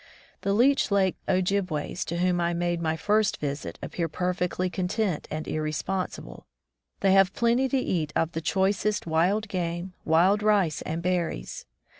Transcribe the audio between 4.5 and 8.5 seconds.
con tented and irresponsible. They have plenty to eat of the